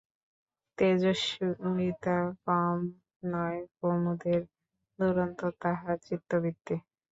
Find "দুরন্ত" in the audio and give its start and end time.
4.99-5.39